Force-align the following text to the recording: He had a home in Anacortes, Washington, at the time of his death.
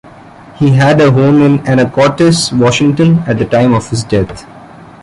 He 0.55 0.71
had 0.71 0.99
a 0.99 1.11
home 1.11 1.43
in 1.43 1.59
Anacortes, 1.59 2.51
Washington, 2.57 3.19
at 3.27 3.37
the 3.37 3.45
time 3.45 3.71
of 3.75 3.87
his 3.91 4.03
death. 4.03 4.47